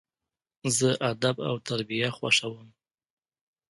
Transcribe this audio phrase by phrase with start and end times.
[0.77, 2.67] زه ادب او تربیه خوښوم.